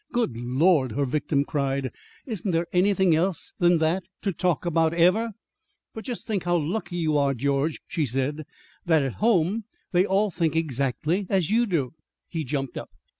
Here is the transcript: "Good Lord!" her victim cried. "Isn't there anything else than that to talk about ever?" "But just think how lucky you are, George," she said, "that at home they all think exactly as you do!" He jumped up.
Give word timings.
"Good 0.11 0.35
Lord!" 0.35 0.93
her 0.93 1.05
victim 1.05 1.45
cried. 1.45 1.91
"Isn't 2.25 2.49
there 2.49 2.65
anything 2.73 3.13
else 3.13 3.53
than 3.59 3.77
that 3.77 4.01
to 4.23 4.33
talk 4.33 4.65
about 4.65 4.95
ever?" 4.95 5.29
"But 5.93 6.05
just 6.05 6.25
think 6.25 6.43
how 6.45 6.57
lucky 6.57 6.97
you 6.97 7.15
are, 7.19 7.35
George," 7.35 7.79
she 7.87 8.07
said, 8.07 8.45
"that 8.83 9.03
at 9.03 9.13
home 9.21 9.65
they 9.91 10.07
all 10.07 10.31
think 10.31 10.55
exactly 10.55 11.27
as 11.29 11.51
you 11.51 11.67
do!" 11.67 11.93
He 12.27 12.43
jumped 12.43 12.77
up. 12.79 12.89